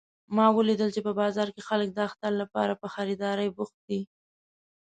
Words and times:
ما 0.35 0.45
ولیدل 0.57 0.89
چې 0.95 1.01
په 1.07 1.11
بازار 1.19 1.47
کې 1.55 1.61
خلک 1.69 1.89
د 1.93 1.99
اختر 2.09 2.31
لپاره 2.41 2.73
په 2.81 2.87
خریدارۍ 2.93 3.49
بوخت 3.57 3.77
دي 3.87 4.01